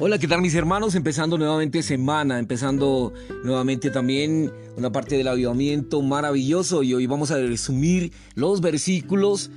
Hola, 0.00 0.20
¿qué 0.20 0.28
tal 0.28 0.42
mis 0.42 0.54
hermanos? 0.54 0.94
Empezando 0.94 1.38
nuevamente 1.38 1.82
semana, 1.82 2.38
empezando 2.38 3.12
nuevamente 3.42 3.90
también 3.90 4.52
una 4.76 4.92
parte 4.92 5.16
del 5.16 5.26
avivamiento 5.26 6.02
maravilloso 6.02 6.84
y 6.84 6.94
hoy 6.94 7.08
vamos 7.08 7.32
a 7.32 7.38
resumir 7.38 8.12
los 8.36 8.60
versículos 8.60 9.50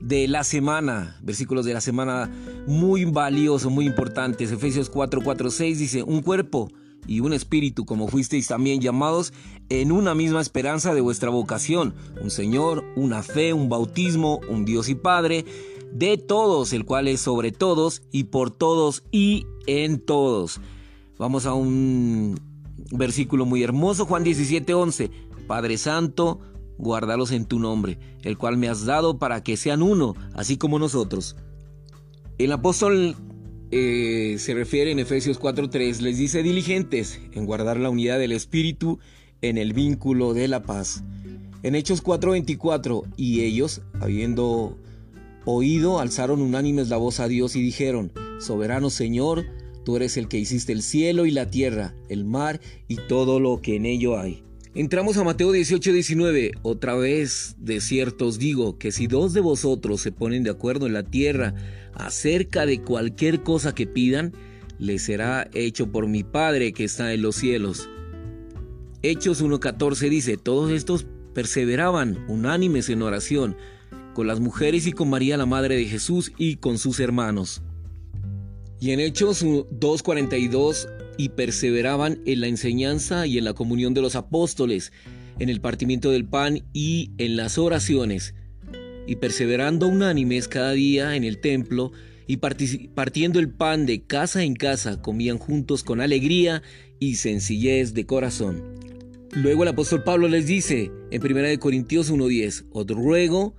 de 0.00 0.26
la 0.26 0.42
semana, 0.42 1.16
versículos 1.22 1.64
de 1.64 1.74
la 1.74 1.80
semana 1.80 2.28
muy 2.66 3.04
valiosos, 3.04 3.70
muy 3.70 3.86
importantes. 3.86 4.50
Efesios 4.50 4.90
4, 4.90 5.20
4, 5.22 5.50
6 5.52 5.78
dice, 5.78 6.02
un 6.02 6.22
cuerpo 6.22 6.72
y 7.06 7.20
un 7.20 7.32
espíritu, 7.32 7.86
como 7.86 8.08
fuisteis 8.08 8.48
también 8.48 8.80
llamados 8.80 9.32
en 9.68 9.92
una 9.92 10.16
misma 10.16 10.40
esperanza 10.40 10.92
de 10.92 11.02
vuestra 11.02 11.30
vocación, 11.30 11.94
un 12.20 12.32
Señor, 12.32 12.84
una 12.96 13.22
fe, 13.22 13.52
un 13.52 13.68
bautismo, 13.68 14.40
un 14.48 14.64
Dios 14.64 14.88
y 14.88 14.96
Padre, 14.96 15.44
de 15.94 16.18
todos, 16.18 16.72
el 16.72 16.84
cual 16.84 17.08
es 17.08 17.20
sobre 17.20 17.52
todos 17.52 18.02
y 18.10 18.24
por 18.24 18.50
todos 18.50 19.04
y 19.12 19.46
en 19.66 20.00
todos. 20.00 20.60
Vamos 21.18 21.46
a 21.46 21.54
un 21.54 22.38
versículo 22.90 23.46
muy 23.46 23.62
hermoso, 23.62 24.04
Juan 24.04 24.24
17, 24.24 24.74
11. 24.74 25.10
Padre 25.46 25.78
Santo, 25.78 26.40
guárdalos 26.78 27.30
en 27.30 27.46
tu 27.46 27.60
nombre, 27.60 27.98
el 28.22 28.36
cual 28.36 28.56
me 28.56 28.68
has 28.68 28.84
dado 28.84 29.18
para 29.18 29.42
que 29.44 29.56
sean 29.56 29.82
uno, 29.82 30.16
así 30.34 30.56
como 30.56 30.80
nosotros. 30.80 31.36
El 32.38 32.50
apóstol 32.50 33.14
eh, 33.70 34.36
se 34.40 34.52
refiere 34.54 34.90
en 34.90 34.98
Efesios 34.98 35.38
4:3, 35.38 36.00
les 36.00 36.18
dice 36.18 36.42
diligentes 36.42 37.20
en 37.32 37.46
guardar 37.46 37.78
la 37.78 37.90
unidad 37.90 38.18
del 38.18 38.32
Espíritu 38.32 38.98
en 39.42 39.58
el 39.58 39.72
vínculo 39.72 40.34
de 40.34 40.48
la 40.48 40.62
paz. 40.62 41.04
En 41.62 41.76
Hechos 41.76 42.02
4:24, 42.02 43.04
y 43.16 43.42
ellos, 43.42 43.82
habiendo 44.00 44.76
oído, 45.44 46.00
alzaron 46.00 46.40
unánimes 46.40 46.88
la 46.88 46.96
voz 46.96 47.20
a 47.20 47.28
Dios 47.28 47.56
y 47.56 47.62
dijeron, 47.62 48.12
Soberano 48.40 48.90
Señor, 48.90 49.44
tú 49.84 49.96
eres 49.96 50.16
el 50.16 50.28
que 50.28 50.38
hiciste 50.38 50.72
el 50.72 50.82
cielo 50.82 51.26
y 51.26 51.30
la 51.30 51.50
tierra, 51.50 51.94
el 52.08 52.24
mar 52.24 52.60
y 52.88 52.96
todo 52.96 53.40
lo 53.40 53.60
que 53.60 53.76
en 53.76 53.86
ello 53.86 54.18
hay. 54.18 54.42
Entramos 54.74 55.16
a 55.18 55.22
Mateo 55.22 55.52
18, 55.52 55.92
19. 55.92 56.50
Otra 56.62 56.96
vez, 56.96 57.54
de 57.58 57.80
cierto 57.80 58.26
os 58.26 58.40
digo 58.40 58.76
que 58.76 58.90
si 58.90 59.06
dos 59.06 59.32
de 59.32 59.40
vosotros 59.40 60.00
se 60.00 60.10
ponen 60.10 60.42
de 60.42 60.50
acuerdo 60.50 60.86
en 60.86 60.94
la 60.94 61.04
tierra 61.04 61.54
acerca 61.94 62.66
de 62.66 62.82
cualquier 62.82 63.44
cosa 63.44 63.72
que 63.72 63.86
pidan, 63.86 64.32
les 64.80 65.02
será 65.02 65.48
hecho 65.54 65.92
por 65.92 66.08
mi 66.08 66.24
Padre 66.24 66.72
que 66.72 66.82
está 66.82 67.12
en 67.14 67.22
los 67.22 67.36
cielos. 67.36 67.88
Hechos 69.02 69.44
1.14 69.44 70.08
dice, 70.08 70.36
todos 70.36 70.72
estos 70.72 71.06
perseveraban 71.34 72.24
unánimes 72.26 72.88
en 72.88 73.02
oración, 73.02 73.56
con 74.14 74.26
las 74.26 74.40
mujeres 74.40 74.86
y 74.86 74.92
con 74.92 75.10
María 75.10 75.36
la 75.36 75.44
Madre 75.44 75.76
de 75.76 75.84
Jesús 75.84 76.32
y 76.38 76.56
con 76.56 76.78
sus 76.78 77.00
hermanos. 77.00 77.62
Y 78.80 78.92
en 78.92 79.00
Hechos 79.00 79.44
2.42 79.44 80.88
y 81.18 81.30
perseveraban 81.30 82.20
en 82.24 82.40
la 82.40 82.46
enseñanza 82.46 83.26
y 83.26 83.38
en 83.38 83.44
la 83.44 83.54
comunión 83.54 83.92
de 83.92 84.00
los 84.00 84.16
apóstoles, 84.16 84.92
en 85.38 85.48
el 85.48 85.60
partimiento 85.60 86.10
del 86.10 86.24
pan 86.24 86.62
y 86.72 87.10
en 87.18 87.36
las 87.36 87.58
oraciones, 87.58 88.34
y 89.06 89.16
perseverando 89.16 89.88
unánimes 89.88 90.48
cada 90.48 90.72
día 90.72 91.16
en 91.16 91.24
el 91.24 91.38
templo, 91.38 91.92
y 92.26 92.38
partiendo 92.38 93.38
el 93.38 93.50
pan 93.50 93.84
de 93.84 94.02
casa 94.02 94.44
en 94.44 94.54
casa, 94.54 95.02
comían 95.02 95.36
juntos 95.36 95.84
con 95.84 96.00
alegría 96.00 96.62
y 96.98 97.16
sencillez 97.16 97.92
de 97.92 98.06
corazón. 98.06 98.62
Luego 99.32 99.64
el 99.64 99.70
apóstol 99.70 100.04
Pablo 100.04 100.28
les 100.28 100.46
dice 100.46 100.90
en 101.10 101.22
1 101.22 101.60
Corintios 101.60 102.10
1.10, 102.10 102.66
os 102.72 102.86
ruego 102.86 103.56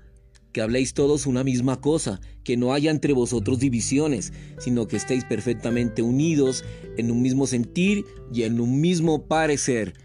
que 0.56 0.62
habléis 0.62 0.94
todos 0.94 1.26
una 1.26 1.44
misma 1.44 1.82
cosa, 1.82 2.22
que 2.46 2.56
no 2.56 2.72
haya 2.72 2.90
entre 2.90 3.12
vosotros 3.12 3.60
divisiones, 3.60 4.32
sino 4.58 4.88
que 4.88 4.96
estéis 4.96 5.26
perfectamente 5.26 6.02
unidos 6.02 6.64
en 6.96 7.12
un 7.12 7.22
mismo 7.22 7.46
sentir 7.46 8.06
y 8.32 8.44
en 8.44 8.62
un 8.62 8.80
mismo 8.80 9.28
parecer. 9.28 9.96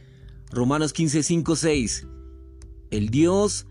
Romanos 0.51 0.93
15, 0.93 1.23
5, 1.23 1.55
6. 1.55 2.09
El 2.91 3.11
Dios 3.11 3.69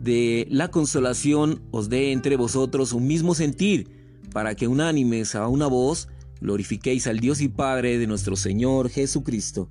de 0.00 0.46
la 0.50 0.70
consolación 0.70 1.60
os 1.70 1.90
dé 1.90 2.12
entre 2.12 2.36
vosotros 2.36 2.94
un 2.94 3.06
mismo 3.06 3.34
sentir, 3.34 3.90
para 4.32 4.54
que 4.54 4.68
unánimes 4.68 5.34
a 5.34 5.46
una 5.48 5.66
voz 5.66 6.08
glorifiquéis 6.40 7.06
al 7.08 7.20
Dios 7.20 7.42
y 7.42 7.48
Padre 7.48 7.98
de 7.98 8.06
nuestro 8.06 8.36
Señor 8.36 8.88
Jesucristo. 8.88 9.68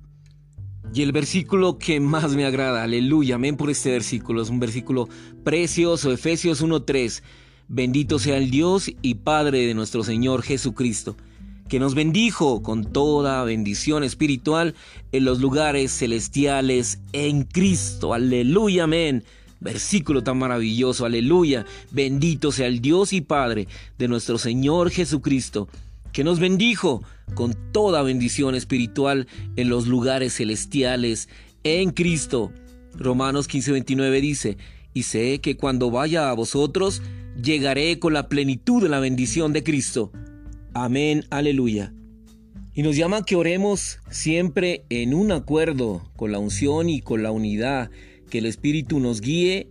Y 0.94 1.02
el 1.02 1.12
versículo 1.12 1.78
que 1.78 2.00
más 2.00 2.34
me 2.34 2.46
agrada, 2.46 2.82
aleluya, 2.82 3.34
amén 3.34 3.56
por 3.56 3.70
este 3.70 3.90
versículo, 3.90 4.42
es 4.42 4.48
un 4.48 4.60
versículo 4.60 5.08
precioso, 5.44 6.10
Efesios 6.10 6.62
1.3. 6.62 7.22
Bendito 7.68 8.18
sea 8.18 8.38
el 8.38 8.50
Dios 8.50 8.90
y 9.02 9.16
Padre 9.16 9.66
de 9.66 9.74
nuestro 9.74 10.04
Señor 10.04 10.42
Jesucristo, 10.42 11.16
que 11.68 11.80
nos 11.80 11.94
bendijo 11.94 12.62
con 12.62 12.92
toda 12.92 13.44
bendición 13.44 14.04
espiritual 14.04 14.74
en 15.12 15.24
los 15.24 15.40
lugares 15.40 15.92
celestiales 15.92 17.00
en 17.12 17.44
Cristo. 17.44 18.14
Aleluya, 18.14 18.84
amén. 18.84 19.24
Versículo 19.58 20.22
tan 20.22 20.38
maravilloso, 20.38 21.04
aleluya. 21.04 21.66
Bendito 21.90 22.52
sea 22.52 22.68
el 22.68 22.80
Dios 22.80 23.12
y 23.12 23.20
Padre 23.20 23.66
de 23.98 24.08
nuestro 24.08 24.38
Señor 24.38 24.90
Jesucristo 24.90 25.68
que 26.16 26.24
nos 26.24 26.40
bendijo 26.40 27.02
con 27.34 27.54
toda 27.72 28.00
bendición 28.00 28.54
espiritual 28.54 29.26
en 29.56 29.68
los 29.68 29.86
lugares 29.86 30.34
celestiales 30.34 31.28
en 31.62 31.90
Cristo. 31.90 32.54
Romanos 32.94 33.50
15:29 33.50 34.22
dice, 34.22 34.56
y 34.94 35.02
sé 35.02 35.42
que 35.42 35.58
cuando 35.58 35.90
vaya 35.90 36.30
a 36.30 36.32
vosotros, 36.32 37.02
llegaré 37.42 37.98
con 37.98 38.14
la 38.14 38.30
plenitud 38.30 38.82
de 38.82 38.88
la 38.88 38.98
bendición 38.98 39.52
de 39.52 39.62
Cristo. 39.62 40.10
Amén, 40.72 41.26
aleluya. 41.28 41.92
Y 42.72 42.80
nos 42.80 42.96
llama 42.96 43.26
que 43.26 43.36
oremos 43.36 43.98
siempre 44.08 44.86
en 44.88 45.12
un 45.12 45.32
acuerdo 45.32 46.10
con 46.16 46.32
la 46.32 46.38
unción 46.38 46.88
y 46.88 47.02
con 47.02 47.22
la 47.22 47.30
unidad, 47.30 47.90
que 48.30 48.38
el 48.38 48.46
Espíritu 48.46 49.00
nos 49.00 49.20
guíe, 49.20 49.68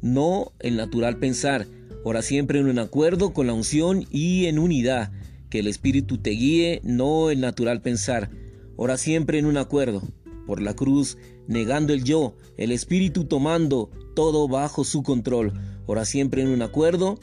no 0.00 0.52
el 0.60 0.78
natural 0.78 1.18
pensar. 1.18 1.66
Ora 2.02 2.22
siempre 2.22 2.60
en 2.60 2.66
un 2.70 2.78
acuerdo 2.78 3.34
con 3.34 3.46
la 3.46 3.52
unción 3.52 4.06
y 4.10 4.46
en 4.46 4.58
unidad 4.58 5.12
que 5.52 5.58
el 5.58 5.66
Espíritu 5.66 6.16
te 6.16 6.30
guíe, 6.30 6.80
no 6.82 7.28
el 7.28 7.42
natural 7.42 7.82
pensar. 7.82 8.30
Ora 8.76 8.96
siempre 8.96 9.38
en 9.38 9.44
un 9.44 9.58
acuerdo, 9.58 10.02
por 10.46 10.62
la 10.62 10.72
cruz, 10.72 11.18
negando 11.46 11.92
el 11.92 12.04
yo, 12.04 12.38
el 12.56 12.72
Espíritu 12.72 13.26
tomando 13.26 13.90
todo 14.16 14.48
bajo 14.48 14.82
su 14.82 15.02
control. 15.02 15.52
Ora 15.84 16.06
siempre 16.06 16.40
en 16.40 16.48
un 16.48 16.62
acuerdo, 16.62 17.20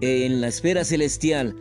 en 0.00 0.40
la 0.40 0.46
esfera 0.46 0.84
celestial, 0.84 1.56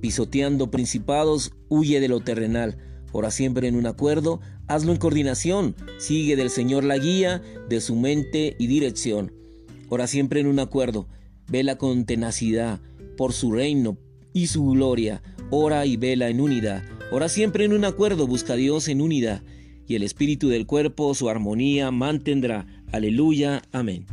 pisoteando 0.00 0.72
principados, 0.72 1.52
huye 1.68 2.00
de 2.00 2.08
lo 2.08 2.18
terrenal. 2.18 2.76
Ora 3.12 3.30
siempre 3.30 3.68
en 3.68 3.76
un 3.76 3.86
acuerdo, 3.86 4.40
hazlo 4.66 4.90
en 4.90 4.98
coordinación, 4.98 5.76
sigue 5.98 6.34
del 6.34 6.50
Señor 6.50 6.82
la 6.82 6.98
guía 6.98 7.42
de 7.68 7.80
su 7.80 7.94
mente 7.94 8.56
y 8.58 8.66
dirección. 8.66 9.32
Ora 9.88 10.08
siempre 10.08 10.40
en 10.40 10.48
un 10.48 10.58
acuerdo, 10.58 11.06
vela 11.46 11.78
con 11.78 12.06
tenacidad 12.06 12.80
por 13.16 13.32
su 13.32 13.52
reino, 13.52 13.98
y 14.32 14.48
su 14.48 14.64
gloria. 14.70 15.22
Ora 15.50 15.86
y 15.86 15.96
vela 15.96 16.28
en 16.28 16.40
unidad. 16.40 16.82
Ora 17.10 17.28
siempre 17.28 17.64
en 17.64 17.72
un 17.72 17.84
acuerdo, 17.84 18.26
busca 18.26 18.54
a 18.54 18.56
Dios 18.56 18.88
en 18.88 19.00
unidad. 19.00 19.42
Y 19.86 19.94
el 19.94 20.02
espíritu 20.02 20.48
del 20.48 20.66
cuerpo 20.66 21.14
su 21.14 21.30
armonía 21.30 21.90
mantendrá. 21.90 22.66
Aleluya. 22.92 23.62
Amén. 23.72 24.06